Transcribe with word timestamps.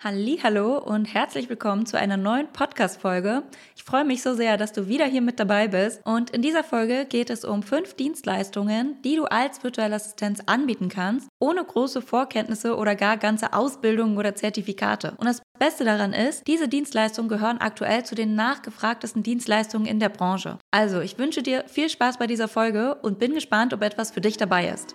Hallo 0.00 0.78
und 0.78 1.06
herzlich 1.06 1.48
willkommen 1.48 1.84
zu 1.84 1.98
einer 1.98 2.16
neuen 2.16 2.46
Podcast 2.52 3.00
Folge. 3.00 3.42
Ich 3.74 3.82
freue 3.82 4.04
mich 4.04 4.22
so 4.22 4.32
sehr, 4.32 4.56
dass 4.56 4.72
du 4.72 4.86
wieder 4.86 5.06
hier 5.06 5.20
mit 5.20 5.40
dabei 5.40 5.66
bist 5.66 6.00
und 6.06 6.30
in 6.30 6.40
dieser 6.40 6.62
Folge 6.62 7.04
geht 7.04 7.30
es 7.30 7.44
um 7.44 7.64
fünf 7.64 7.94
Dienstleistungen, 7.94 9.02
die 9.02 9.16
du 9.16 9.24
als 9.24 9.64
virtuelle 9.64 9.96
Assistenz 9.96 10.40
anbieten 10.46 10.88
kannst, 10.88 11.28
ohne 11.40 11.64
große 11.64 12.00
Vorkenntnisse 12.00 12.76
oder 12.76 12.94
gar 12.94 13.16
ganze 13.16 13.52
Ausbildungen 13.52 14.16
oder 14.16 14.36
Zertifikate. 14.36 15.14
Und 15.16 15.26
das 15.26 15.42
Beste 15.58 15.84
daran 15.84 16.12
ist, 16.12 16.46
diese 16.46 16.68
Dienstleistungen 16.68 17.28
gehören 17.28 17.58
aktuell 17.58 18.04
zu 18.04 18.14
den 18.14 18.36
nachgefragtesten 18.36 19.24
Dienstleistungen 19.24 19.88
in 19.88 19.98
der 19.98 20.10
Branche. 20.10 20.58
Also, 20.70 21.00
ich 21.00 21.18
wünsche 21.18 21.42
dir 21.42 21.64
viel 21.66 21.88
Spaß 21.88 22.18
bei 22.18 22.28
dieser 22.28 22.46
Folge 22.46 22.94
und 23.02 23.18
bin 23.18 23.34
gespannt, 23.34 23.74
ob 23.74 23.82
etwas 23.82 24.12
für 24.12 24.20
dich 24.20 24.36
dabei 24.36 24.68
ist. 24.68 24.94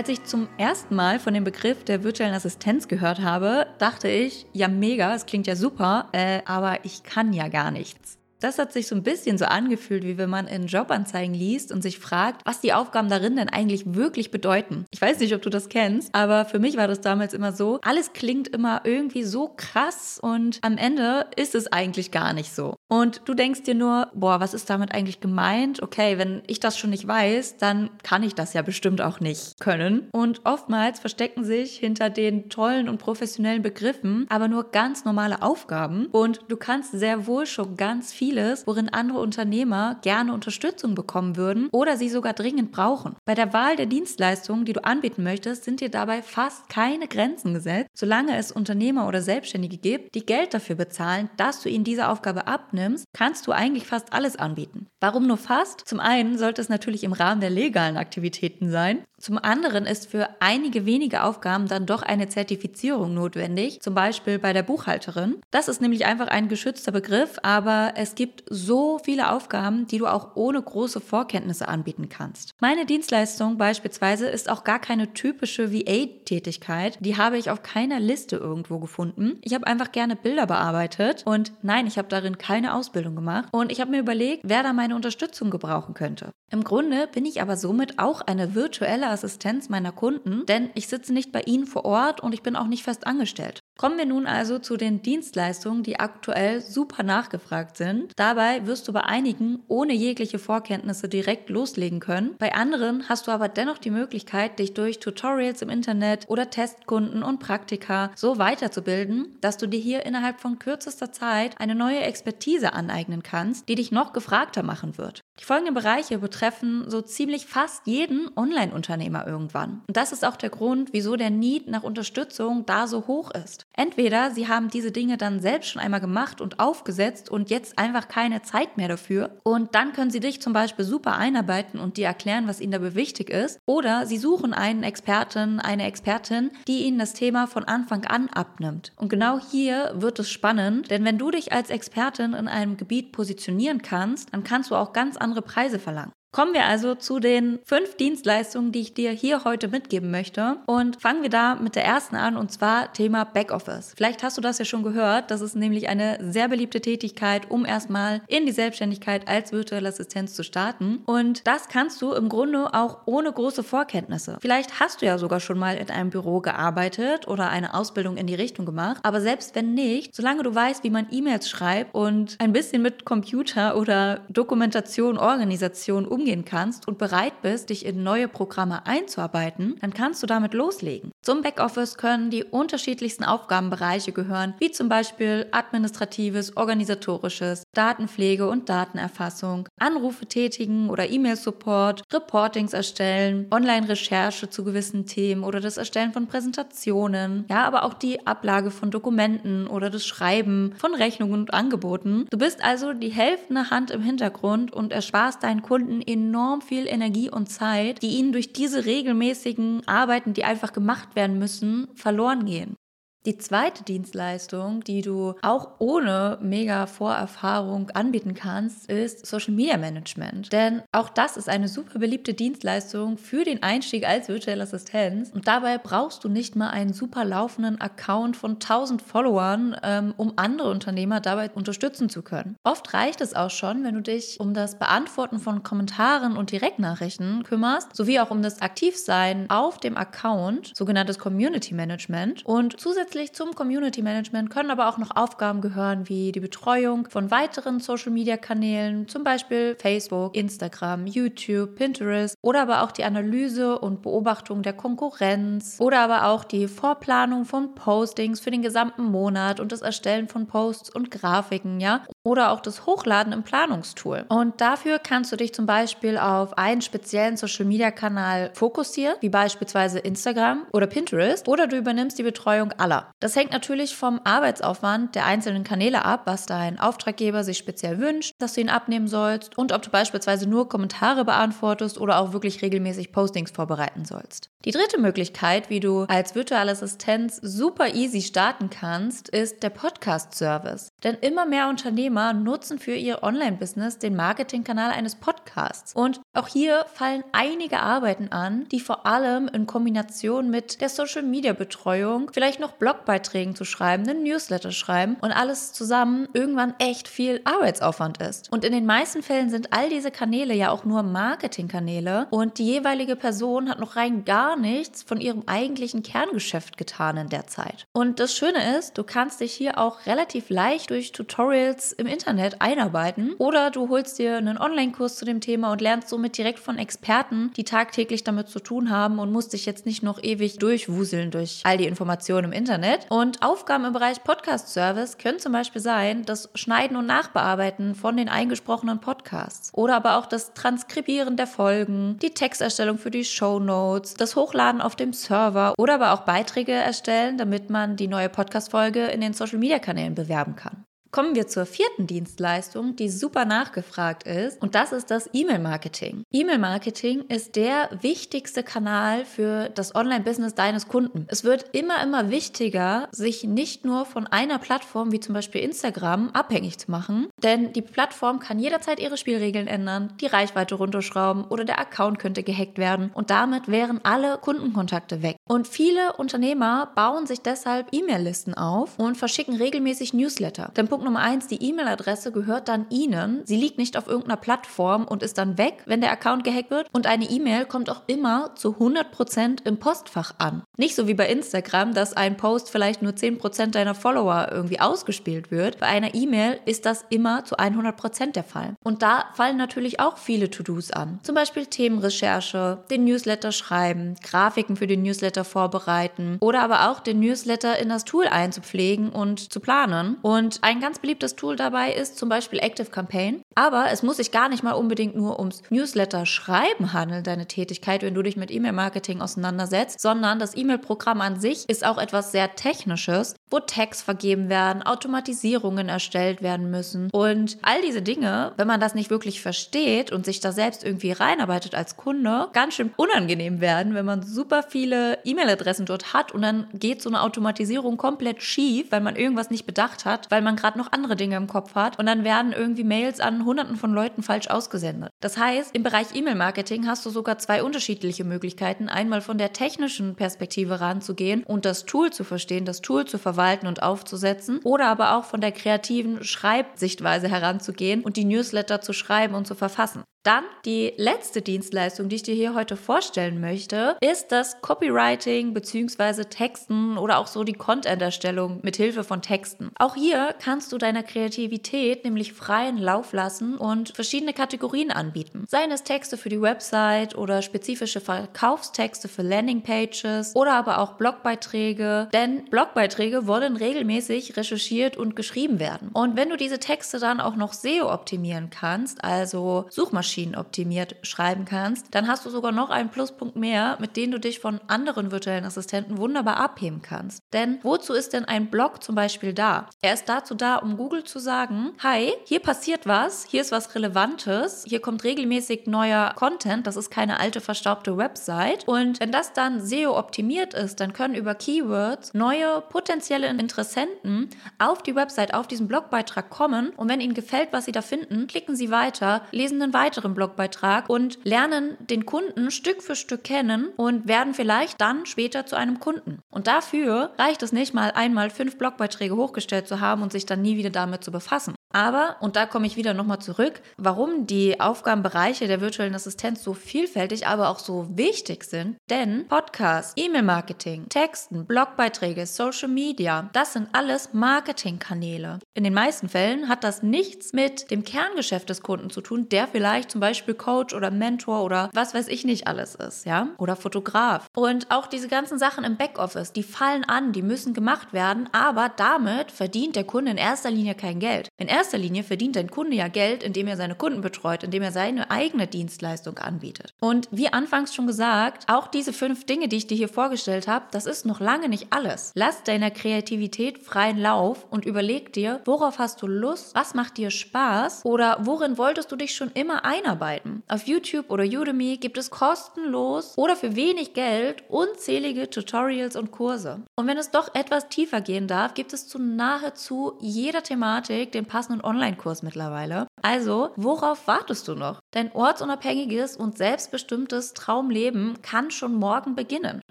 Als 0.00 0.08
ich 0.08 0.24
zum 0.24 0.48
ersten 0.56 0.94
Mal 0.94 1.18
von 1.18 1.34
dem 1.34 1.44
Begriff 1.44 1.84
der 1.84 2.02
virtuellen 2.02 2.32
Assistenz 2.32 2.88
gehört 2.88 3.20
habe, 3.20 3.66
dachte 3.76 4.08
ich, 4.08 4.46
ja 4.54 4.66
mega, 4.66 5.14
es 5.14 5.26
klingt 5.26 5.46
ja 5.46 5.54
super, 5.54 6.08
äh, 6.12 6.40
aber 6.46 6.86
ich 6.86 7.02
kann 7.02 7.34
ja 7.34 7.48
gar 7.48 7.70
nichts. 7.70 8.19
Das 8.40 8.58
hat 8.58 8.72
sich 8.72 8.86
so 8.86 8.94
ein 8.94 9.02
bisschen 9.02 9.38
so 9.38 9.44
angefühlt, 9.44 10.04
wie 10.04 10.18
wenn 10.18 10.30
man 10.30 10.46
in 10.46 10.66
Jobanzeigen 10.66 11.34
liest 11.34 11.72
und 11.72 11.82
sich 11.82 11.98
fragt, 11.98 12.42
was 12.44 12.60
die 12.60 12.72
Aufgaben 12.72 13.08
darin 13.08 13.36
denn 13.36 13.48
eigentlich 13.48 13.94
wirklich 13.94 14.30
bedeuten. 14.30 14.86
Ich 14.90 15.00
weiß 15.00 15.20
nicht, 15.20 15.34
ob 15.34 15.42
du 15.42 15.50
das 15.50 15.68
kennst, 15.68 16.14
aber 16.14 16.44
für 16.44 16.58
mich 16.58 16.76
war 16.76 16.88
das 16.88 17.00
damals 17.00 17.34
immer 17.34 17.52
so, 17.52 17.78
alles 17.82 18.12
klingt 18.12 18.48
immer 18.48 18.82
irgendwie 18.84 19.24
so 19.24 19.52
krass 19.56 20.18
und 20.22 20.58
am 20.62 20.76
Ende 20.76 21.26
ist 21.36 21.54
es 21.54 21.72
eigentlich 21.72 22.10
gar 22.10 22.32
nicht 22.32 22.54
so. 22.54 22.76
Und 22.88 23.22
du 23.26 23.34
denkst 23.34 23.62
dir 23.62 23.74
nur, 23.74 24.08
boah, 24.14 24.40
was 24.40 24.54
ist 24.54 24.70
damit 24.70 24.94
eigentlich 24.94 25.20
gemeint? 25.20 25.82
Okay, 25.82 26.18
wenn 26.18 26.42
ich 26.46 26.60
das 26.60 26.78
schon 26.78 26.90
nicht 26.90 27.06
weiß, 27.06 27.58
dann 27.58 27.90
kann 28.02 28.22
ich 28.22 28.34
das 28.34 28.54
ja 28.54 28.62
bestimmt 28.62 29.00
auch 29.00 29.20
nicht 29.20 29.60
können. 29.60 30.08
Und 30.12 30.40
oftmals 30.44 30.98
verstecken 30.98 31.44
sich 31.44 31.76
hinter 31.76 32.10
den 32.10 32.48
tollen 32.48 32.88
und 32.88 32.98
professionellen 32.98 33.62
Begriffen 33.62 34.26
aber 34.28 34.48
nur 34.48 34.70
ganz 34.70 35.04
normale 35.04 35.42
Aufgaben 35.42 36.06
und 36.06 36.40
du 36.48 36.56
kannst 36.56 36.92
sehr 36.92 37.26
wohl 37.26 37.46
schon 37.46 37.76
ganz 37.76 38.12
viel 38.12 38.29
vieles, 38.30 38.64
worin 38.66 38.88
andere 38.88 39.18
Unternehmer 39.18 39.98
gerne 40.02 40.32
Unterstützung 40.32 40.94
bekommen 40.94 41.36
würden 41.36 41.68
oder 41.72 41.96
sie 41.96 42.08
sogar 42.08 42.32
dringend 42.32 42.70
brauchen. 42.70 43.16
Bei 43.24 43.34
der 43.34 43.52
Wahl 43.52 43.74
der 43.74 43.86
Dienstleistungen, 43.86 44.64
die 44.64 44.72
du 44.72 44.84
anbieten 44.84 45.24
möchtest, 45.24 45.64
sind 45.64 45.80
dir 45.80 45.90
dabei 45.90 46.22
fast 46.22 46.68
keine 46.68 47.08
Grenzen 47.08 47.54
gesetzt, 47.54 47.88
solange 47.94 48.36
es 48.36 48.52
Unternehmer 48.52 49.08
oder 49.08 49.20
Selbstständige 49.20 49.78
gibt, 49.78 50.14
die 50.14 50.24
Geld 50.24 50.54
dafür 50.54 50.76
bezahlen, 50.76 51.28
dass 51.36 51.60
du 51.60 51.68
ihnen 51.68 51.82
diese 51.82 52.08
Aufgabe 52.08 52.46
abnimmst, 52.46 53.04
kannst 53.12 53.48
du 53.48 53.52
eigentlich 53.52 53.86
fast 53.86 54.12
alles 54.12 54.36
anbieten. 54.36 54.86
Warum 55.00 55.26
nur 55.26 55.38
fast? 55.38 55.80
Zum 55.88 55.98
einen 55.98 56.38
sollte 56.38 56.60
es 56.60 56.68
natürlich 56.68 57.02
im 57.02 57.12
Rahmen 57.12 57.40
der 57.40 57.50
legalen 57.50 57.96
Aktivitäten 57.96 58.70
sein. 58.70 59.02
Zum 59.20 59.36
anderen 59.36 59.84
ist 59.84 60.10
für 60.10 60.30
einige 60.40 60.86
wenige 60.86 61.24
Aufgaben 61.24 61.68
dann 61.68 61.84
doch 61.84 62.00
eine 62.00 62.28
Zertifizierung 62.28 63.12
notwendig, 63.12 63.82
zum 63.82 63.94
Beispiel 63.94 64.38
bei 64.38 64.54
der 64.54 64.62
Buchhalterin. 64.62 65.42
Das 65.50 65.68
ist 65.68 65.82
nämlich 65.82 66.06
einfach 66.06 66.28
ein 66.28 66.48
geschützter 66.48 66.90
Begriff, 66.90 67.38
aber 67.42 67.92
es 67.96 68.14
gibt 68.14 68.44
so 68.48 68.98
viele 68.98 69.30
Aufgaben, 69.30 69.86
die 69.86 69.98
du 69.98 70.06
auch 70.06 70.36
ohne 70.36 70.62
große 70.62 71.00
Vorkenntnisse 71.00 71.68
anbieten 71.68 72.08
kannst. 72.08 72.54
Meine 72.60 72.86
Dienstleistung 72.86 73.58
beispielsweise 73.58 74.26
ist 74.26 74.48
auch 74.48 74.64
gar 74.64 74.78
keine 74.78 75.12
typische 75.12 75.70
VA-Tätigkeit. 75.70 76.96
Die 77.00 77.18
habe 77.18 77.36
ich 77.36 77.50
auf 77.50 77.62
keiner 77.62 78.00
Liste 78.00 78.36
irgendwo 78.36 78.78
gefunden. 78.78 79.38
Ich 79.42 79.52
habe 79.52 79.66
einfach 79.66 79.92
gerne 79.92 80.16
Bilder 80.16 80.46
bearbeitet 80.46 81.24
und 81.26 81.52
nein, 81.60 81.86
ich 81.86 81.98
habe 81.98 82.08
darin 82.08 82.38
keine 82.38 82.74
Ausbildung 82.74 83.16
gemacht 83.16 83.48
und 83.52 83.70
ich 83.70 83.82
habe 83.82 83.90
mir 83.90 84.00
überlegt, 84.00 84.44
wer 84.46 84.62
da 84.62 84.72
meine 84.72 84.96
Unterstützung 84.96 85.50
gebrauchen 85.50 85.92
könnte. 85.92 86.30
Im 86.50 86.64
Grunde 86.64 87.06
bin 87.06 87.26
ich 87.26 87.42
aber 87.42 87.58
somit 87.58 87.98
auch 87.98 88.22
eine 88.22 88.54
virtuelle 88.54 89.09
Assistenz 89.10 89.68
meiner 89.68 89.92
Kunden, 89.92 90.46
denn 90.46 90.70
ich 90.74 90.88
sitze 90.88 91.12
nicht 91.12 91.32
bei 91.32 91.42
ihnen 91.42 91.66
vor 91.66 91.84
Ort 91.84 92.20
und 92.20 92.32
ich 92.32 92.42
bin 92.42 92.56
auch 92.56 92.66
nicht 92.66 92.84
fest 92.84 93.06
angestellt. 93.06 93.60
Kommen 93.76 93.96
wir 93.96 94.06
nun 94.06 94.26
also 94.26 94.58
zu 94.58 94.76
den 94.76 95.00
Dienstleistungen, 95.00 95.82
die 95.82 95.98
aktuell 95.98 96.60
super 96.60 97.02
nachgefragt 97.02 97.76
sind. 97.78 98.12
Dabei 98.16 98.66
wirst 98.66 98.86
du 98.88 98.92
bei 98.92 99.00
einigen 99.00 99.62
ohne 99.68 99.94
jegliche 99.94 100.38
Vorkenntnisse 100.38 101.08
direkt 101.08 101.48
loslegen 101.48 101.98
können. 101.98 102.36
Bei 102.38 102.54
anderen 102.54 103.08
hast 103.08 103.26
du 103.26 103.30
aber 103.30 103.48
dennoch 103.48 103.78
die 103.78 103.90
Möglichkeit, 103.90 104.58
dich 104.58 104.74
durch 104.74 104.98
Tutorials 104.98 105.62
im 105.62 105.70
Internet 105.70 106.26
oder 106.28 106.50
Testkunden 106.50 107.22
und 107.22 107.40
Praktika 107.40 108.10
so 108.16 108.36
weiterzubilden, 108.36 109.38
dass 109.40 109.56
du 109.56 109.66
dir 109.66 109.80
hier 109.80 110.04
innerhalb 110.04 110.40
von 110.40 110.58
kürzester 110.58 111.10
Zeit 111.10 111.58
eine 111.58 111.74
neue 111.74 112.00
Expertise 112.00 112.74
aneignen 112.74 113.22
kannst, 113.22 113.68
die 113.68 113.76
dich 113.76 113.92
noch 113.92 114.12
gefragter 114.12 114.62
machen 114.62 114.98
wird. 114.98 115.22
Die 115.40 115.46
folgenden 115.46 115.72
Bereiche 115.72 116.18
betreffen 116.18 116.84
so 116.90 117.00
ziemlich 117.00 117.46
fast 117.46 117.86
jeden 117.86 118.28
Online-Unternehmer 118.36 119.26
irgendwann. 119.26 119.80
Und 119.88 119.96
das 119.96 120.12
ist 120.12 120.22
auch 120.22 120.36
der 120.36 120.50
Grund, 120.50 120.90
wieso 120.92 121.16
der 121.16 121.30
Need 121.30 121.66
nach 121.66 121.82
Unterstützung 121.82 122.66
da 122.66 122.86
so 122.86 123.06
hoch 123.06 123.30
ist. 123.30 123.64
Entweder 123.72 124.32
sie 124.32 124.48
haben 124.48 124.68
diese 124.68 124.92
Dinge 124.92 125.16
dann 125.16 125.40
selbst 125.40 125.70
schon 125.70 125.80
einmal 125.80 126.02
gemacht 126.02 126.42
und 126.42 126.60
aufgesetzt 126.60 127.30
und 127.30 127.48
jetzt 127.48 127.78
einfach 127.78 128.08
keine 128.08 128.42
Zeit 128.42 128.76
mehr 128.76 128.88
dafür. 128.88 129.38
Und 129.42 129.74
dann 129.74 129.94
können 129.94 130.10
sie 130.10 130.20
dich 130.20 130.42
zum 130.42 130.52
Beispiel 130.52 130.84
super 130.84 131.16
einarbeiten 131.16 131.80
und 131.80 131.96
dir 131.96 132.04
erklären, 132.04 132.46
was 132.46 132.60
ihnen 132.60 132.72
dabei 132.72 132.94
wichtig 132.94 133.30
ist. 133.30 133.60
Oder 133.64 134.04
sie 134.04 134.18
suchen 134.18 134.52
einen 134.52 134.82
Experten, 134.82 135.58
eine 135.58 135.86
Expertin, 135.86 136.50
die 136.68 136.82
ihnen 136.84 136.98
das 136.98 137.14
Thema 137.14 137.46
von 137.46 137.64
Anfang 137.64 138.04
an 138.04 138.28
abnimmt. 138.28 138.92
Und 138.96 139.08
genau 139.08 139.38
hier 139.50 139.94
wird 139.94 140.18
es 140.18 140.28
spannend, 140.30 140.90
denn 140.90 141.06
wenn 141.06 141.16
du 141.16 141.30
dich 141.30 141.54
als 141.54 141.70
Expertin 141.70 142.34
in 142.34 142.46
einem 142.46 142.76
Gebiet 142.76 143.12
positionieren 143.12 143.80
kannst, 143.80 144.34
dann 144.34 144.44
kannst 144.44 144.70
du 144.70 144.74
auch 144.74 144.92
ganz 144.92 145.16
andere 145.16 145.29
andere 145.30 145.42
Preise 145.42 145.78
verlangen. 145.78 146.12
Kommen 146.32 146.54
wir 146.54 146.66
also 146.66 146.94
zu 146.94 147.18
den 147.18 147.58
fünf 147.64 147.96
Dienstleistungen, 147.96 148.70
die 148.70 148.82
ich 148.82 148.94
dir 148.94 149.10
hier 149.10 149.42
heute 149.42 149.66
mitgeben 149.66 150.12
möchte. 150.12 150.58
Und 150.66 151.02
fangen 151.02 151.22
wir 151.22 151.28
da 151.28 151.56
mit 151.56 151.74
der 151.74 151.84
ersten 151.84 152.14
an, 152.14 152.36
und 152.36 152.52
zwar 152.52 152.92
Thema 152.92 153.24
Backoffice. 153.24 153.94
Vielleicht 153.96 154.22
hast 154.22 154.38
du 154.38 154.40
das 154.40 154.58
ja 154.58 154.64
schon 154.64 154.84
gehört. 154.84 155.32
Das 155.32 155.40
ist 155.40 155.56
nämlich 155.56 155.88
eine 155.88 156.18
sehr 156.20 156.46
beliebte 156.46 156.80
Tätigkeit, 156.80 157.50
um 157.50 157.66
erstmal 157.66 158.22
in 158.28 158.46
die 158.46 158.52
Selbstständigkeit 158.52 159.26
als 159.26 159.50
virtuelle 159.50 159.88
Assistenz 159.88 160.34
zu 160.34 160.44
starten. 160.44 161.02
Und 161.04 161.44
das 161.48 161.66
kannst 161.66 162.00
du 162.00 162.12
im 162.12 162.28
Grunde 162.28 162.74
auch 162.74 162.98
ohne 163.06 163.32
große 163.32 163.64
Vorkenntnisse. 163.64 164.38
Vielleicht 164.40 164.78
hast 164.78 165.02
du 165.02 165.06
ja 165.06 165.18
sogar 165.18 165.40
schon 165.40 165.58
mal 165.58 165.76
in 165.78 165.90
einem 165.90 166.10
Büro 166.10 166.40
gearbeitet 166.40 167.26
oder 167.26 167.48
eine 167.48 167.74
Ausbildung 167.74 168.16
in 168.16 168.28
die 168.28 168.36
Richtung 168.36 168.66
gemacht. 168.66 169.00
Aber 169.02 169.20
selbst 169.20 169.56
wenn 169.56 169.74
nicht, 169.74 170.14
solange 170.14 170.44
du 170.44 170.54
weißt, 170.54 170.84
wie 170.84 170.90
man 170.90 171.08
E-Mails 171.10 171.50
schreibt 171.50 171.92
und 171.92 172.36
ein 172.38 172.52
bisschen 172.52 172.82
mit 172.82 173.04
Computer 173.04 173.76
oder 173.76 174.20
Dokumentation, 174.28 175.18
Organisation 175.18 176.06
umgeht, 176.06 176.19
umgehen 176.20 176.44
kannst 176.44 176.86
und 176.86 176.98
bereit 176.98 177.40
bist, 177.40 177.70
dich 177.70 177.86
in 177.86 178.02
neue 178.02 178.28
Programme 178.28 178.86
einzuarbeiten, 178.86 179.76
dann 179.80 179.94
kannst 179.94 180.22
du 180.22 180.26
damit 180.26 180.52
loslegen. 180.52 181.12
Zum 181.22 181.40
Backoffice 181.40 181.96
können 181.96 182.28
die 182.28 182.44
unterschiedlichsten 182.44 183.24
Aufgabenbereiche 183.24 184.12
gehören, 184.12 184.54
wie 184.58 184.70
zum 184.70 184.90
Beispiel 184.90 185.46
administratives, 185.50 186.58
organisatorisches, 186.58 187.64
Datenpflege 187.72 188.48
und 188.48 188.68
Datenerfassung, 188.68 189.66
Anrufe 189.78 190.26
tätigen 190.26 190.90
oder 190.90 191.08
E-Mail-Support, 191.08 192.02
Reportings 192.12 192.74
erstellen, 192.74 193.46
Online-Recherche 193.50 194.50
zu 194.50 194.62
gewissen 194.62 195.06
Themen 195.06 195.42
oder 195.42 195.60
das 195.60 195.78
Erstellen 195.78 196.12
von 196.12 196.26
Präsentationen, 196.26 197.46
ja, 197.48 197.64
aber 197.64 197.84
auch 197.84 197.94
die 197.94 198.26
Ablage 198.26 198.70
von 198.70 198.90
Dokumenten 198.90 199.66
oder 199.66 199.88
das 199.88 200.06
Schreiben 200.06 200.74
von 200.76 200.94
Rechnungen 200.94 201.40
und 201.40 201.54
Angeboten. 201.54 202.26
Du 202.30 202.36
bist 202.36 202.62
also 202.62 202.92
die 202.92 203.08
helfende 203.08 203.70
Hand 203.70 203.90
im 203.90 204.02
Hintergrund 204.02 204.72
und 204.72 204.92
ersparst 204.92 205.42
deinen 205.42 205.62
Kunden 205.62 206.02
enorm 206.12 206.62
viel 206.62 206.86
Energie 206.86 207.30
und 207.30 207.48
Zeit, 207.48 208.02
die 208.02 208.18
ihnen 208.18 208.32
durch 208.32 208.52
diese 208.52 208.84
regelmäßigen 208.84 209.86
Arbeiten, 209.86 210.34
die 210.34 210.44
einfach 210.44 210.72
gemacht 210.72 211.14
werden 211.16 211.38
müssen, 211.38 211.88
verloren 211.94 212.44
gehen. 212.44 212.76
Die 213.26 213.36
zweite 213.36 213.84
Dienstleistung, 213.84 214.82
die 214.82 215.02
du 215.02 215.34
auch 215.42 215.72
ohne 215.78 216.38
mega 216.40 216.86
Vorerfahrung 216.86 217.90
anbieten 217.90 218.32
kannst, 218.32 218.90
ist 218.90 219.26
Social 219.26 219.52
Media 219.52 219.76
Management. 219.76 220.50
Denn 220.54 220.80
auch 220.90 221.10
das 221.10 221.36
ist 221.36 221.46
eine 221.46 221.68
super 221.68 221.98
beliebte 221.98 222.32
Dienstleistung 222.32 223.18
für 223.18 223.44
den 223.44 223.62
Einstieg 223.62 224.08
als 224.08 224.28
virtuelle 224.28 224.62
Assistenz. 224.62 225.32
Und 225.34 225.46
dabei 225.46 225.76
brauchst 225.76 226.24
du 226.24 226.30
nicht 226.30 226.56
mal 226.56 226.70
einen 226.70 226.94
super 226.94 227.26
laufenden 227.26 227.78
Account 227.78 228.38
von 228.38 228.52
1000 228.52 229.02
Followern, 229.02 229.76
ähm, 229.82 230.14
um 230.16 230.32
andere 230.36 230.70
Unternehmer 230.70 231.20
dabei 231.20 231.50
unterstützen 231.50 232.08
zu 232.08 232.22
können. 232.22 232.56
Oft 232.64 232.94
reicht 232.94 233.20
es 233.20 233.34
auch 233.34 233.50
schon, 233.50 233.84
wenn 233.84 233.96
du 233.96 234.00
dich 234.00 234.40
um 234.40 234.54
das 234.54 234.78
Beantworten 234.78 235.40
von 235.40 235.62
Kommentaren 235.62 236.38
und 236.38 236.52
Direktnachrichten 236.52 237.42
kümmerst, 237.42 237.94
sowie 237.94 238.18
auch 238.18 238.30
um 238.30 238.40
das 238.40 238.62
Aktivsein 238.62 239.50
auf 239.50 239.76
dem 239.76 239.98
Account, 239.98 240.72
sogenanntes 240.74 241.18
Community 241.18 241.74
Management. 241.74 242.46
Und 242.46 242.80
zusätzlich 242.80 243.09
Zusätzlich 243.10 243.32
zum 243.32 243.56
Community 243.56 244.02
Management 244.02 244.50
können 244.50 244.70
aber 244.70 244.88
auch 244.88 244.96
noch 244.96 245.16
Aufgaben 245.16 245.60
gehören 245.60 246.08
wie 246.08 246.30
die 246.30 246.38
Betreuung 246.38 247.08
von 247.10 247.32
weiteren 247.32 247.80
Social 247.80 248.12
Media 248.12 248.36
Kanälen, 248.36 249.08
zum 249.08 249.24
Beispiel 249.24 249.76
Facebook, 249.80 250.36
Instagram, 250.36 251.08
YouTube, 251.08 251.74
Pinterest 251.74 252.36
oder 252.40 252.62
aber 252.62 252.84
auch 252.84 252.92
die 252.92 253.02
Analyse 253.02 253.80
und 253.80 254.02
Beobachtung 254.02 254.62
der 254.62 254.74
Konkurrenz 254.74 255.78
oder 255.80 256.02
aber 256.02 256.26
auch 256.26 256.44
die 256.44 256.68
Vorplanung 256.68 257.46
von 257.46 257.74
Postings 257.74 258.38
für 258.38 258.52
den 258.52 258.62
gesamten 258.62 259.02
Monat 259.02 259.58
und 259.58 259.72
das 259.72 259.82
Erstellen 259.82 260.28
von 260.28 260.46
Posts 260.46 260.94
und 260.94 261.10
Grafiken, 261.10 261.80
ja, 261.80 262.04
oder 262.22 262.50
auch 262.50 262.60
das 262.60 262.86
Hochladen 262.86 263.32
im 263.32 263.42
Planungstool. 263.42 264.26
Und 264.28 264.60
dafür 264.60 264.98
kannst 264.98 265.32
du 265.32 265.36
dich 265.36 265.54
zum 265.54 265.66
Beispiel 265.66 266.18
auf 266.18 266.58
einen 266.58 266.82
speziellen 266.82 267.36
Social 267.36 267.64
Media 267.64 267.90
Kanal 267.90 268.50
fokussieren, 268.54 269.16
wie 269.20 269.28
beispielsweise 269.28 269.98
Instagram 269.98 270.66
oder 270.72 270.86
Pinterest, 270.86 271.48
oder 271.48 271.66
du 271.66 271.76
übernimmst 271.76 272.18
die 272.18 272.22
Betreuung 272.22 272.72
aller. 272.72 273.10
Das 273.20 273.36
hängt 273.36 273.52
natürlich 273.52 273.96
vom 273.96 274.20
Arbeitsaufwand 274.24 275.14
der 275.14 275.26
einzelnen 275.26 275.64
Kanäle 275.64 276.04
ab, 276.04 276.22
was 276.24 276.46
dein 276.46 276.78
Auftraggeber 276.78 277.44
sich 277.44 277.58
speziell 277.58 277.98
wünscht, 277.98 278.34
dass 278.38 278.54
du 278.54 278.60
ihn 278.60 278.68
abnehmen 278.68 279.08
sollst 279.08 279.56
und 279.56 279.72
ob 279.72 279.82
du 279.82 279.90
beispielsweise 279.90 280.48
nur 280.48 280.68
Kommentare 280.68 281.24
beantwortest 281.24 281.98
oder 281.98 282.18
auch 282.18 282.32
wirklich 282.32 282.62
regelmäßig 282.62 283.12
Postings 283.12 283.50
vorbereiten 283.50 284.04
sollst. 284.04 284.49
Die 284.66 284.72
dritte 284.72 285.00
Möglichkeit, 285.00 285.70
wie 285.70 285.80
du 285.80 286.02
als 286.02 286.34
virtuelle 286.34 286.72
Assistenz 286.72 287.40
super 287.42 287.94
easy 287.94 288.20
starten 288.20 288.68
kannst, 288.68 289.30
ist 289.30 289.62
der 289.62 289.70
Podcast-Service. 289.70 290.92
Denn 291.02 291.16
immer 291.22 291.46
mehr 291.46 291.70
Unternehmer 291.70 292.34
nutzen 292.34 292.78
für 292.78 292.92
ihr 292.92 293.22
Online-Business 293.22 293.96
den 293.96 294.16
Marketingkanal 294.16 294.90
eines 294.90 295.14
Podcasts. 295.14 295.94
Und 295.94 296.20
auch 296.34 296.46
hier 296.46 296.84
fallen 296.92 297.24
einige 297.32 297.80
Arbeiten 297.80 298.32
an, 298.32 298.68
die 298.68 298.80
vor 298.80 299.06
allem 299.06 299.48
in 299.48 299.66
Kombination 299.66 300.50
mit 300.50 300.82
der 300.82 300.90
Social-Media-Betreuung, 300.90 302.30
vielleicht 302.30 302.60
noch 302.60 302.72
Blogbeiträgen 302.72 303.54
zu 303.54 303.64
schreiben, 303.64 304.06
einen 304.06 304.24
Newsletter 304.24 304.72
schreiben 304.72 305.16
und 305.22 305.32
alles 305.32 305.72
zusammen 305.72 306.28
irgendwann 306.34 306.74
echt 306.78 307.08
viel 307.08 307.40
Arbeitsaufwand 307.44 308.20
ist. 308.20 308.52
Und 308.52 308.66
in 308.66 308.72
den 308.72 308.84
meisten 308.84 309.22
Fällen 309.22 309.48
sind 309.48 309.72
all 309.72 309.88
diese 309.88 310.10
Kanäle 310.10 310.52
ja 310.52 310.70
auch 310.70 310.84
nur 310.84 311.02
Marketingkanäle 311.02 312.26
und 312.28 312.58
die 312.58 312.66
jeweilige 312.66 313.16
Person 313.16 313.70
hat 313.70 313.80
noch 313.80 313.96
rein 313.96 314.26
gar 314.26 314.49
gar 314.50 314.56
nichts 314.56 315.02
von 315.02 315.20
ihrem 315.20 315.44
eigentlichen 315.46 316.02
Kerngeschäft 316.02 316.76
getan 316.76 317.16
in 317.16 317.28
der 317.28 317.46
Zeit. 317.46 317.86
Und 317.92 318.18
das 318.18 318.34
Schöne 318.34 318.78
ist, 318.78 318.98
du 318.98 319.04
kannst 319.04 319.40
dich 319.40 319.52
hier 319.52 319.78
auch 319.78 320.06
relativ 320.06 320.50
leicht 320.50 320.90
durch 320.90 321.12
Tutorials 321.12 321.92
im 321.92 322.06
Internet 322.06 322.60
einarbeiten 322.60 323.34
oder 323.38 323.70
du 323.70 323.88
holst 323.88 324.18
dir 324.18 324.38
einen 324.38 324.58
Online-Kurs 324.58 325.16
zu 325.16 325.24
dem 325.24 325.40
Thema 325.40 325.70
und 325.70 325.80
lernst 325.80 326.08
somit 326.08 326.36
direkt 326.36 326.58
von 326.58 326.78
Experten, 326.78 327.52
die 327.56 327.62
tagtäglich 327.62 328.24
damit 328.24 328.48
zu 328.48 328.58
tun 328.58 328.90
haben 328.90 329.20
und 329.20 329.30
musst 329.30 329.52
dich 329.52 329.66
jetzt 329.66 329.86
nicht 329.86 330.02
noch 330.02 330.20
ewig 330.20 330.58
durchwuseln 330.58 331.30
durch 331.30 331.60
all 331.62 331.78
die 331.78 331.86
Informationen 331.86 332.46
im 332.46 332.52
Internet. 332.52 333.06
Und 333.08 333.42
Aufgaben 333.42 333.84
im 333.84 333.92
Bereich 333.92 334.24
Podcast-Service 334.24 335.18
können 335.18 335.38
zum 335.38 335.52
Beispiel 335.52 335.80
sein, 335.80 336.24
das 336.24 336.50
Schneiden 336.56 336.96
und 336.96 337.06
Nachbearbeiten 337.06 337.94
von 337.94 338.16
den 338.16 338.28
eingesprochenen 338.28 339.00
Podcasts 339.00 339.72
oder 339.74 339.94
aber 339.94 340.16
auch 340.16 340.26
das 340.26 340.54
Transkribieren 340.54 341.36
der 341.36 341.46
Folgen, 341.46 342.18
die 342.20 342.30
Texterstellung 342.30 342.98
für 342.98 343.12
die 343.12 343.24
Show 343.24 343.60
Notes, 343.60 344.14
das 344.14 344.34
hochladen 344.40 344.80
auf 344.80 344.96
dem 344.96 345.12
Server 345.12 345.74
oder 345.78 345.94
aber 345.94 346.12
auch 346.12 346.22
Beiträge 346.22 346.72
erstellen, 346.72 347.38
damit 347.38 347.70
man 347.70 347.96
die 347.96 348.08
neue 348.08 348.28
Podcast-Folge 348.28 349.06
in 349.06 349.20
den 349.20 349.34
Social-Media-Kanälen 349.34 350.16
bewerben 350.16 350.56
kann. 350.56 350.84
Kommen 351.12 351.34
wir 351.34 351.48
zur 351.48 351.66
vierten 351.66 352.06
Dienstleistung, 352.06 352.94
die 352.94 353.08
super 353.08 353.44
nachgefragt 353.44 354.22
ist, 354.22 354.62
und 354.62 354.76
das 354.76 354.92
ist 354.92 355.10
das 355.10 355.28
E-Mail-Marketing. 355.32 356.22
E-Mail-Marketing 356.30 357.22
ist 357.22 357.56
der 357.56 357.90
wichtigste 358.00 358.62
Kanal 358.62 359.24
für 359.24 359.70
das 359.70 359.96
Online-Business 359.96 360.54
deines 360.54 360.86
Kunden. 360.86 361.26
Es 361.26 361.42
wird 361.42 361.64
immer, 361.72 362.00
immer 362.00 362.30
wichtiger, 362.30 363.08
sich 363.10 363.42
nicht 363.42 363.84
nur 363.84 364.06
von 364.06 364.28
einer 364.28 364.60
Plattform 364.60 365.10
wie 365.10 365.18
zum 365.18 365.34
Beispiel 365.34 365.62
Instagram 365.62 366.30
abhängig 366.30 366.78
zu 366.78 366.92
machen, 366.92 367.26
denn 367.42 367.72
die 367.72 367.82
Plattform 367.82 368.38
kann 368.38 368.60
jederzeit 368.60 369.00
ihre 369.00 369.16
Spielregeln 369.16 369.66
ändern, 369.66 370.12
die 370.20 370.26
Reichweite 370.26 370.76
runterschrauben 370.76 371.44
oder 371.44 371.64
der 371.64 371.80
Account 371.80 372.20
könnte 372.20 372.44
gehackt 372.44 372.78
werden 372.78 373.10
und 373.14 373.30
damit 373.30 373.66
wären 373.66 373.98
alle 374.04 374.38
Kundenkontakte 374.38 375.22
weg. 375.22 375.34
Und 375.48 375.66
viele 375.66 376.12
Unternehmer 376.18 376.92
bauen 376.94 377.26
sich 377.26 377.40
deshalb 377.40 377.88
E-Mail-Listen 377.90 378.54
auf 378.54 378.96
und 378.96 379.16
verschicken 379.16 379.56
regelmäßig 379.56 380.14
Newsletter. 380.14 380.70
Denn 380.76 380.86
Punkt 381.00 381.14
Nummer 381.14 381.24
eins, 381.24 381.46
die 381.46 381.62
E-Mail-Adresse 381.66 382.30
gehört 382.30 382.68
dann 382.68 382.84
Ihnen. 382.90 383.40
Sie 383.46 383.56
liegt 383.56 383.78
nicht 383.78 383.96
auf 383.96 384.06
irgendeiner 384.06 384.36
Plattform 384.36 385.06
und 385.06 385.22
ist 385.22 385.38
dann 385.38 385.56
weg, 385.56 385.82
wenn 385.86 386.02
der 386.02 386.12
Account 386.12 386.44
gehackt 386.44 386.70
wird. 386.70 386.88
Und 386.92 387.06
eine 387.06 387.24
E-Mail 387.24 387.64
kommt 387.64 387.88
auch 387.88 388.02
immer 388.06 388.54
zu 388.54 388.76
100% 388.76 389.66
im 389.66 389.78
Postfach 389.78 390.34
an. 390.36 390.62
Nicht 390.76 390.94
so 390.94 391.08
wie 391.08 391.14
bei 391.14 391.26
Instagram, 391.30 391.94
dass 391.94 392.12
ein 392.12 392.36
Post 392.36 392.68
vielleicht 392.68 393.00
nur 393.00 393.12
10% 393.12 393.70
deiner 393.70 393.94
Follower 393.94 394.48
irgendwie 394.50 394.78
ausgespielt 394.78 395.50
wird. 395.50 395.78
Bei 395.78 395.86
einer 395.86 396.14
E-Mail 396.14 396.60
ist 396.66 396.84
das 396.84 397.06
immer 397.08 397.46
zu 397.46 397.56
100% 397.56 398.32
der 398.32 398.44
Fall. 398.44 398.74
Und 398.84 399.00
da 399.00 399.24
fallen 399.32 399.56
natürlich 399.56 400.00
auch 400.00 400.18
viele 400.18 400.50
To-Dos 400.50 400.90
an. 400.90 401.18
Zum 401.22 401.34
Beispiel 401.34 401.64
Themenrecherche, 401.64 402.84
den 402.90 403.04
Newsletter 403.04 403.52
schreiben, 403.52 404.16
Grafiken 404.22 404.76
für 404.76 404.86
den 404.86 405.00
Newsletter 405.00 405.44
vorbereiten 405.44 406.36
oder 406.40 406.60
aber 406.60 406.90
auch 406.90 407.00
den 407.00 407.20
Newsletter 407.20 407.78
in 407.78 407.88
das 407.88 408.04
Tool 408.04 408.26
einzupflegen 408.26 409.08
und 409.08 409.50
zu 409.50 409.60
planen. 409.60 410.18
Und 410.20 410.58
ein 410.60 410.80
ganz 410.80 410.89
ganz 410.90 410.98
beliebtes 410.98 411.36
Tool 411.36 411.54
dabei 411.54 411.92
ist 411.92 412.18
zum 412.18 412.28
Beispiel 412.28 412.58
Active 412.58 412.90
Campaign. 412.90 413.42
Aber 413.54 413.92
es 413.92 414.02
muss 414.02 414.16
sich 414.16 414.32
gar 414.32 414.48
nicht 414.48 414.64
mal 414.64 414.72
unbedingt 414.72 415.14
nur 415.14 415.38
ums 415.38 415.62
Newsletter 415.70 416.26
schreiben 416.26 416.92
handeln, 416.92 417.22
deine 417.22 417.46
Tätigkeit, 417.46 418.02
wenn 418.02 418.14
du 418.14 418.22
dich 418.22 418.36
mit 418.36 418.50
E-Mail-Marketing 418.50 419.20
auseinandersetzt, 419.20 420.00
sondern 420.00 420.40
das 420.40 420.56
E-Mail-Programm 420.56 421.20
an 421.20 421.38
sich 421.38 421.68
ist 421.68 421.86
auch 421.86 421.96
etwas 421.96 422.32
sehr 422.32 422.56
Technisches, 422.56 423.36
wo 423.52 423.60
Tags 423.60 424.02
vergeben 424.02 424.48
werden, 424.48 424.82
Automatisierungen 424.82 425.88
erstellt 425.88 426.42
werden 426.42 426.72
müssen. 426.72 427.08
Und 427.12 427.58
all 427.62 427.80
diese 427.82 428.02
Dinge, 428.02 428.50
wenn 428.56 428.66
man 428.66 428.80
das 428.80 428.96
nicht 428.96 429.10
wirklich 429.10 429.40
versteht 429.40 430.10
und 430.10 430.24
sich 430.24 430.40
da 430.40 430.50
selbst 430.50 430.82
irgendwie 430.82 431.12
reinarbeitet 431.12 431.76
als 431.76 431.96
Kunde, 431.96 432.48
ganz 432.52 432.74
schön 432.74 432.90
unangenehm 432.96 433.60
werden, 433.60 433.94
wenn 433.94 434.06
man 434.06 434.24
super 434.24 434.64
viele 434.64 435.18
E-Mail-Adressen 435.22 435.86
dort 435.86 436.14
hat 436.14 436.32
und 436.32 436.42
dann 436.42 436.66
geht 436.74 437.00
so 437.00 437.08
eine 437.08 437.22
Automatisierung 437.22 437.96
komplett 437.96 438.42
schief, 438.42 438.90
weil 438.90 439.00
man 439.00 439.14
irgendwas 439.14 439.50
nicht 439.50 439.66
bedacht 439.66 440.04
hat, 440.04 440.28
weil 440.32 440.42
man 440.42 440.56
gerade 440.56 440.79
noch 440.80 440.92
andere 440.92 441.14
Dinge 441.14 441.36
im 441.36 441.46
Kopf 441.46 441.74
hat 441.74 441.98
und 441.98 442.06
dann 442.06 442.24
werden 442.24 442.52
irgendwie 442.52 442.84
Mails 442.84 443.20
an 443.20 443.44
hunderten 443.44 443.76
von 443.76 443.92
Leuten 443.92 444.22
falsch 444.22 444.48
ausgesendet. 444.48 445.10
Das 445.20 445.36
heißt, 445.36 445.74
im 445.74 445.82
Bereich 445.82 446.14
E-Mail-Marketing 446.14 446.86
hast 446.86 447.04
du 447.06 447.10
sogar 447.10 447.38
zwei 447.38 447.62
unterschiedliche 447.62 448.24
Möglichkeiten. 448.24 448.88
Einmal 448.88 449.20
von 449.20 449.38
der 449.38 449.52
technischen 449.52 450.16
Perspektive 450.16 450.80
ranzugehen 450.80 451.44
und 451.44 451.64
das 451.64 451.84
Tool 451.84 452.10
zu 452.10 452.24
verstehen, 452.24 452.64
das 452.64 452.80
Tool 452.80 453.04
zu 453.04 453.18
verwalten 453.18 453.66
und 453.66 453.82
aufzusetzen 453.82 454.60
oder 454.64 454.86
aber 454.86 455.16
auch 455.16 455.24
von 455.24 455.40
der 455.40 455.52
kreativen 455.52 456.24
Schreibsichtweise 456.24 457.28
heranzugehen 457.28 458.02
und 458.02 458.16
die 458.16 458.24
Newsletter 458.24 458.80
zu 458.80 458.92
schreiben 458.92 459.34
und 459.34 459.46
zu 459.46 459.54
verfassen. 459.54 460.02
Dann 460.22 460.44
die 460.66 460.92
letzte 460.98 461.40
Dienstleistung, 461.40 462.10
die 462.10 462.16
ich 462.16 462.22
dir 462.22 462.34
hier 462.34 462.54
heute 462.54 462.76
vorstellen 462.76 463.40
möchte, 463.40 463.96
ist 464.02 464.30
das 464.30 464.60
Copywriting 464.60 465.54
bzw. 465.54 466.24
Texten 466.24 466.98
oder 466.98 467.16
auch 467.16 467.26
so 467.26 467.42
die 467.42 467.54
Content-Erstellung 467.54 468.60
mit 468.62 468.76
Hilfe 468.76 469.02
von 469.02 469.22
Texten. 469.22 469.70
Auch 469.78 469.94
hier 469.94 470.34
kannst 470.38 470.72
du 470.72 470.78
deiner 470.78 471.02
Kreativität 471.02 472.04
nämlich 472.04 472.34
freien 472.34 472.76
Lauf 472.76 473.14
lassen 473.14 473.56
und 473.56 473.94
verschiedene 473.94 474.34
Kategorien 474.34 474.90
anbieten. 474.90 475.46
Seien 475.48 475.70
es 475.70 475.84
Texte 475.84 476.18
für 476.18 476.28
die 476.28 476.42
Website 476.42 477.16
oder 477.16 477.40
spezifische 477.40 478.02
Verkaufstexte 478.02 479.08
für 479.08 479.22
Landingpages 479.22 480.36
oder 480.36 480.52
aber 480.52 480.80
auch 480.80 480.98
Blogbeiträge, 480.98 482.10
denn 482.12 482.44
Blogbeiträge 482.50 483.26
wollen 483.26 483.56
regelmäßig 483.56 484.36
recherchiert 484.36 484.98
und 484.98 485.16
geschrieben 485.16 485.58
werden. 485.60 485.88
Und 485.94 486.16
wenn 486.16 486.28
du 486.28 486.36
diese 486.36 486.58
Texte 486.58 486.98
dann 486.98 487.22
auch 487.22 487.36
noch 487.36 487.54
SEO 487.54 487.90
optimieren 487.90 488.50
kannst, 488.50 489.02
also 489.02 489.64
Suchmaschinen 489.70 490.09
Suchmaschinen 490.10 490.34
optimiert 490.34 490.96
schreiben 491.02 491.44
kannst, 491.44 491.86
dann 491.92 492.08
hast 492.08 492.26
du 492.26 492.30
sogar 492.30 492.52
noch 492.52 492.70
einen 492.70 492.88
Pluspunkt 492.88 493.36
mehr, 493.36 493.76
mit 493.80 493.96
dem 493.96 494.10
du 494.10 494.18
dich 494.18 494.40
von 494.40 494.60
anderen 494.66 495.12
virtuellen 495.12 495.44
Assistenten 495.44 495.98
wunderbar 495.98 496.38
abheben 496.38 496.82
kannst. 496.82 497.22
Denn 497.32 497.58
wozu 497.62 497.92
ist 497.92 498.12
denn 498.12 498.24
ein 498.24 498.50
Blog 498.50 498.82
zum 498.82 498.94
Beispiel 498.94 499.32
da? 499.32 499.68
Er 499.80 499.94
ist 499.94 500.08
dazu 500.08 500.34
da, 500.34 500.56
um 500.56 500.76
Google 500.76 501.04
zu 501.04 501.18
sagen, 501.20 501.72
hi, 501.82 502.12
hier 502.24 502.40
passiert 502.40 502.86
was, 502.86 503.24
hier 503.24 503.40
ist 503.40 503.52
was 503.52 503.74
Relevantes, 503.74 504.64
hier 504.66 504.80
kommt 504.80 505.04
regelmäßig 505.04 505.66
neuer 505.66 506.12
Content, 506.16 506.66
das 506.66 506.76
ist 506.76 506.90
keine 506.90 507.20
alte 507.20 507.40
verstaubte 507.40 507.96
Website. 507.96 508.66
Und 508.66 509.00
wenn 509.00 509.12
das 509.12 509.32
dann 509.32 509.64
SEO 509.64 509.96
optimiert 509.96 510.54
ist, 510.54 510.80
dann 510.80 510.92
können 510.92 511.14
über 511.14 511.34
Keywords 511.34 512.14
neue 512.14 512.62
potenzielle 512.68 513.28
Interessenten 513.28 514.30
auf 514.58 514.82
die 514.82 514.96
Website, 514.96 515.34
auf 515.34 515.46
diesen 515.46 515.68
Blogbeitrag 515.68 516.30
kommen 516.30 516.70
und 516.70 516.88
wenn 516.88 517.00
ihnen 517.00 517.14
gefällt, 517.14 517.50
was 517.52 517.66
sie 517.66 517.72
da 517.72 517.82
finden, 517.82 518.26
klicken 518.26 518.56
sie 518.56 518.70
weiter, 518.70 519.22
lesen 519.30 519.60
einen 519.62 519.72
weiteren 519.72 519.99
Blogbeitrag 520.08 520.88
und 520.88 521.18
lernen 521.24 521.76
den 521.78 522.06
Kunden 522.06 522.50
Stück 522.50 522.82
für 522.82 522.96
Stück 522.96 523.24
kennen 523.24 523.68
und 523.76 524.08
werden 524.08 524.34
vielleicht 524.34 524.80
dann 524.80 525.06
später 525.06 525.46
zu 525.46 525.56
einem 525.56 525.80
Kunden. 525.80 526.20
Und 526.30 526.46
dafür 526.46 527.12
reicht 527.18 527.42
es 527.42 527.52
nicht 527.52 527.74
mal 527.74 527.90
einmal 527.92 528.30
fünf 528.30 528.56
Blogbeiträge 528.58 529.16
hochgestellt 529.16 529.68
zu 529.68 529.80
haben 529.80 530.02
und 530.02 530.12
sich 530.12 530.26
dann 530.26 530.42
nie 530.42 530.56
wieder 530.56 530.70
damit 530.70 531.04
zu 531.04 531.12
befassen. 531.12 531.54
Aber, 531.72 532.16
und 532.20 532.36
da 532.36 532.46
komme 532.46 532.66
ich 532.66 532.76
wieder 532.76 532.94
nochmal 532.94 533.20
zurück, 533.20 533.60
warum 533.76 534.26
die 534.26 534.60
Aufgabenbereiche 534.60 535.46
der 535.46 535.60
virtuellen 535.60 535.94
Assistenz 535.94 536.42
so 536.42 536.54
vielfältig, 536.54 537.26
aber 537.26 537.48
auch 537.48 537.58
so 537.58 537.86
wichtig 537.96 538.44
sind. 538.44 538.76
Denn 538.90 539.28
Podcast, 539.28 539.92
E-Mail-Marketing, 539.96 540.88
Texten, 540.88 541.46
Blogbeiträge, 541.46 542.26
Social 542.26 542.68
Media, 542.68 543.30
das 543.32 543.52
sind 543.52 543.68
alles 543.72 544.12
Marketingkanäle. 544.12 545.38
In 545.54 545.64
den 545.64 545.74
meisten 545.74 546.08
Fällen 546.08 546.48
hat 546.48 546.64
das 546.64 546.82
nichts 546.82 547.32
mit 547.32 547.70
dem 547.70 547.84
Kerngeschäft 547.84 548.48
des 548.48 548.62
Kunden 548.62 548.90
zu 548.90 549.00
tun, 549.00 549.28
der 549.28 549.46
vielleicht 549.46 549.90
zum 549.90 550.00
Beispiel 550.00 550.34
Coach 550.34 550.74
oder 550.74 550.90
Mentor 550.90 551.44
oder 551.44 551.70
was 551.72 551.94
weiß 551.94 552.08
ich 552.08 552.24
nicht 552.24 552.46
alles 552.46 552.74
ist, 552.74 553.06
ja? 553.06 553.28
Oder 553.38 553.56
Fotograf. 553.56 554.26
Und 554.34 554.70
auch 554.70 554.86
diese 554.86 555.08
ganzen 555.08 555.38
Sachen 555.38 555.64
im 555.64 555.76
Backoffice, 555.76 556.32
die 556.32 556.42
fallen 556.42 556.84
an, 556.84 557.12
die 557.12 557.22
müssen 557.22 557.54
gemacht 557.54 557.92
werden, 557.92 558.28
aber 558.32 558.70
damit 558.76 559.30
verdient 559.30 559.76
der 559.76 559.84
Kunde 559.84 560.10
in 560.10 560.16
erster 560.16 560.50
Linie 560.50 560.74
kein 560.74 560.98
Geld. 560.98 561.28
In 561.36 561.48
erster 561.60 561.76
Linie 561.76 562.04
verdient 562.04 562.36
dein 562.36 562.50
Kunde 562.50 562.74
ja 562.74 562.88
Geld, 562.88 563.22
indem 563.22 563.46
er 563.46 563.58
seine 563.58 563.74
Kunden 563.74 564.00
betreut, 564.00 564.42
indem 564.42 564.62
er 564.62 564.72
seine 564.72 565.10
eigene 565.10 565.46
Dienstleistung 565.46 566.16
anbietet. 566.16 566.72
Und 566.80 567.06
wie 567.10 567.30
anfangs 567.30 567.74
schon 567.74 567.86
gesagt, 567.86 568.46
auch 568.50 568.66
diese 568.66 568.94
fünf 568.94 569.26
Dinge, 569.26 569.46
die 569.46 569.56
ich 569.56 569.66
dir 569.66 569.76
hier 569.76 569.90
vorgestellt 569.90 570.48
habe, 570.48 570.64
das 570.70 570.86
ist 570.86 571.04
noch 571.04 571.20
lange 571.20 571.50
nicht 571.50 571.66
alles. 571.68 572.12
Lass 572.14 572.44
deiner 572.44 572.70
Kreativität 572.70 573.58
freien 573.58 573.98
Lauf 573.98 574.46
und 574.48 574.64
überleg 574.64 575.12
dir, 575.12 575.42
worauf 575.44 575.78
hast 575.78 576.00
du 576.00 576.06
Lust, 576.06 576.54
was 576.54 576.72
macht 576.72 576.96
dir 576.96 577.10
Spaß 577.10 577.84
oder 577.84 578.16
worin 578.22 578.56
wolltest 578.56 578.90
du 578.90 578.96
dich 578.96 579.14
schon 579.14 579.30
immer 579.34 579.62
einarbeiten. 579.66 580.42
Auf 580.48 580.66
YouTube 580.66 581.10
oder 581.10 581.24
Udemy 581.24 581.76
gibt 581.76 581.98
es 581.98 582.08
kostenlos 582.08 583.18
oder 583.18 583.36
für 583.36 583.54
wenig 583.54 583.92
Geld 583.92 584.44
unzählige 584.48 585.28
Tutorials 585.28 585.94
und 585.94 586.10
Kurse. 586.10 586.62
Und 586.74 586.86
wenn 586.86 586.96
es 586.96 587.10
doch 587.10 587.34
etwas 587.34 587.68
tiefer 587.68 588.00
gehen 588.00 588.28
darf, 588.28 588.54
gibt 588.54 588.72
es 588.72 588.88
zu 588.88 588.98
nahezu 588.98 589.98
jeder 590.00 590.42
Thematik 590.42 591.12
den 591.12 591.26
passenden 591.26 591.49
passenden 591.50 591.64
Online-Kurs 591.64 592.22
mittlerweile. 592.22 592.86
Also, 593.02 593.50
worauf 593.56 594.06
wartest 594.06 594.46
du 594.46 594.54
noch? 594.54 594.80
Dein 594.92 595.12
ortsunabhängiges 595.12 596.16
und 596.16 596.38
selbstbestimmtes 596.38 597.34
Traumleben 597.34 598.22
kann 598.22 598.50
schon 598.50 598.74
morgen 598.74 599.14
beginnen, 599.14 599.60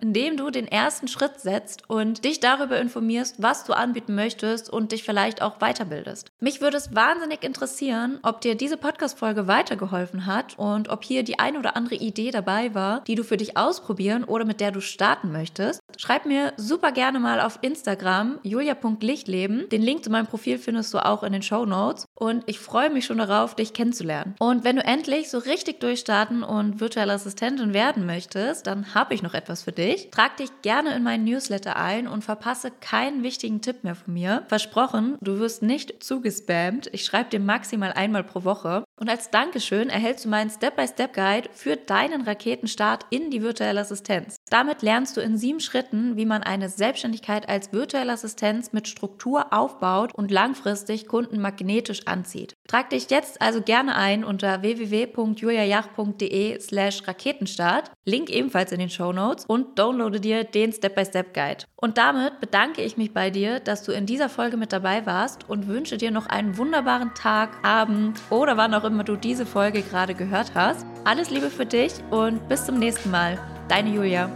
indem 0.01 0.35
du 0.35 0.49
den 0.49 0.67
ersten 0.67 1.07
Schritt 1.07 1.39
setzt 1.39 1.89
und 1.89 2.25
dich 2.25 2.39
darüber 2.39 2.79
informierst, 2.79 3.41
was 3.41 3.63
du 3.63 3.73
anbieten 3.73 4.15
möchtest 4.15 4.69
und 4.69 4.91
dich 4.91 5.03
vielleicht 5.03 5.41
auch 5.41 5.59
weiterbildest. 5.59 6.31
Mich 6.39 6.61
würde 6.61 6.77
es 6.77 6.95
wahnsinnig 6.95 7.43
interessieren, 7.43 8.19
ob 8.23 8.41
dir 8.41 8.55
diese 8.55 8.77
Podcast-Folge 8.77 9.47
weitergeholfen 9.47 10.25
hat 10.25 10.57
und 10.57 10.89
ob 10.89 11.03
hier 11.03 11.23
die 11.23 11.39
ein 11.39 11.57
oder 11.57 11.75
andere 11.75 11.95
Idee 11.95 12.31
dabei 12.31 12.73
war, 12.75 13.01
die 13.05 13.15
du 13.15 13.23
für 13.23 13.37
dich 13.37 13.57
ausprobieren 13.57 14.23
oder 14.23 14.45
mit 14.45 14.59
der 14.59 14.71
du 14.71 14.81
starten 14.81 15.31
möchtest. 15.31 15.81
Schreib 15.97 16.25
mir 16.25 16.53
super 16.57 16.91
gerne 16.91 17.19
mal 17.19 17.39
auf 17.39 17.59
Instagram 17.61 18.39
julia.lichtleben. 18.43 19.69
Den 19.69 19.81
Link 19.81 20.03
zu 20.03 20.09
meinem 20.09 20.27
Profil 20.27 20.57
findest 20.57 20.93
du 20.93 20.99
auch 20.99 21.23
in 21.23 21.33
den 21.33 21.41
Show 21.41 21.65
Notes 21.69 22.05
und 22.15 22.43
ich 22.47 22.59
freue 22.59 22.89
mich 22.89 23.05
schon 23.05 23.17
darauf, 23.17 23.55
dich 23.55 23.73
kennenzulernen. 23.73 24.35
Und 24.39 24.63
wenn 24.63 24.75
du 24.75 24.83
endlich 24.83 25.29
so 25.29 25.37
richtig 25.37 25.79
durchstarten 25.79 26.43
und 26.43 26.79
virtuelle 26.79 27.13
Assistentin 27.13 27.73
werden 27.73 28.05
möchtest, 28.05 28.67
dann 28.67 28.93
habe 28.93 29.13
ich 29.13 29.23
noch 29.23 29.33
etwas 29.33 29.63
für 29.63 29.71
dich. 29.71 30.09
Trag 30.11 30.37
dich 30.37 30.49
gerne 30.61 30.95
in 30.95 31.03
meinen 31.03 31.23
Newsletter 31.23 31.75
ein 31.75 32.07
und 32.07 32.23
verpasse 32.23 32.71
keinen 32.81 33.23
wichtigen 33.23 33.61
Tipp 33.61 33.83
mehr 33.83 33.95
von 33.95 34.13
mir. 34.13 34.43
Versprochen, 34.47 35.17
du 35.21 35.39
wirst 35.39 35.61
nicht 35.61 36.03
zugespammt. 36.03 36.89
Ich 36.91 37.05
schreibe 37.05 37.29
dir 37.29 37.39
maximal 37.39 37.93
einmal 37.93 38.23
pro 38.23 38.43
Woche. 38.43 38.83
Und 38.99 39.09
als 39.09 39.31
Dankeschön 39.31 39.89
erhältst 39.89 40.25
du 40.25 40.29
meinen 40.29 40.49
Step-by-Step-Guide 40.49 41.49
für 41.53 41.77
deinen 41.77 42.23
Raketenstart 42.23 43.05
in 43.09 43.31
die 43.31 43.41
virtuelle 43.41 43.79
Assistenz. 43.79 44.35
Damit 44.49 44.81
lernst 44.81 45.15
du 45.15 45.21
in 45.21 45.37
sieben 45.37 45.61
Schritten, 45.61 46.17
wie 46.17 46.25
man 46.25 46.43
eine 46.43 46.67
Selbstständigkeit 46.67 47.47
als 47.47 47.71
virtuelle 47.71 48.11
Assistenz 48.11 48.73
mit 48.73 48.89
Struktur 48.89 49.53
aufbaut 49.53 50.13
und 50.13 50.31
langfristig 50.31 51.07
Kunden 51.07 51.39
magnetisch 51.39 52.07
anzieht. 52.07 52.55
Trag 52.67 52.89
dich 52.89 53.09
jetzt 53.09 53.41
also 53.41 53.61
gerne 53.61 53.95
ein 53.95 54.25
unter 54.25 54.61
www.juliajach.de 54.61 56.59
slash 56.59 57.07
Raketenstart, 57.07 57.91
Link 58.03 58.29
ebenfalls 58.29 58.73
in 58.73 58.79
den 58.79 58.89
Show 58.89 59.13
Notes 59.13 59.45
und 59.45 59.79
downloade 59.79 60.19
dir 60.19 60.43
den 60.43 60.73
Step-by-Step-Guide. 60.73 61.63
Und 61.77 61.97
damit 61.97 62.41
bedanke 62.41 62.81
ich 62.81 62.97
mich 62.97 63.13
bei 63.13 63.29
dir, 63.29 63.61
dass 63.61 63.83
du 63.83 63.93
in 63.93 64.05
dieser 64.05 64.27
Folge 64.27 64.57
mit 64.57 64.73
dabei 64.73 65.05
warst 65.05 65.47
und 65.49 65.67
wünsche 65.67 65.95
dir 65.95 66.11
noch 66.11 66.25
einen 66.25 66.57
wunderbaren 66.57 67.13
Tag, 67.13 67.51
Abend 67.63 68.19
oder 68.29 68.57
wann 68.57 68.73
auch 68.73 68.88
immer 68.89 69.03
du 69.03 69.15
diese 69.15 69.45
Folge 69.45 69.81
gerade 69.81 70.13
gehört 70.13 70.51
hast. 70.55 70.85
Alles 71.05 71.29
Liebe 71.29 71.49
für 71.49 71.65
dich 71.65 71.93
und 72.11 72.47
bis 72.49 72.65
zum 72.65 72.79
nächsten 72.79 73.11
Mal. 73.11 73.37
Deine 73.69 73.89
Julia. 73.89 74.29